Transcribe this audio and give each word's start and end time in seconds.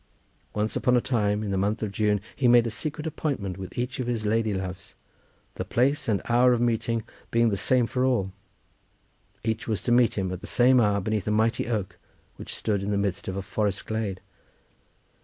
Once 0.55 0.75
upon 0.75 0.97
a 0.97 0.99
time 0.99 1.43
in 1.43 1.51
the 1.51 1.59
month 1.59 1.83
of 1.83 1.91
June 1.91 2.21
he 2.35 2.47
made 2.47 2.65
a 2.65 2.71
secret 2.71 3.05
appointment 3.05 3.55
with 3.59 3.77
each 3.77 3.99
of 3.99 4.07
his 4.07 4.25
lady 4.25 4.51
loves, 4.51 4.95
the 5.57 5.63
place 5.63 6.07
and 6.07 6.23
hour 6.25 6.53
of 6.53 6.59
meeting 6.59 7.03
being 7.29 7.49
the 7.49 7.55
same 7.55 7.85
for 7.85 8.03
all; 8.03 8.31
each 9.43 9.67
was 9.67 9.83
to 9.83 9.91
meet 9.91 10.17
him 10.17 10.31
at 10.31 10.41
the 10.41 10.47
same 10.47 10.81
hour 10.81 10.99
beneath 10.99 11.27
a 11.27 11.29
mighty 11.29 11.67
oak 11.67 11.99
which 12.37 12.55
stood 12.55 12.81
in 12.81 12.89
the 12.89 12.97
midst 12.97 13.27
of 13.27 13.37
a 13.37 13.43
forest 13.43 13.85
glade. 13.85 14.21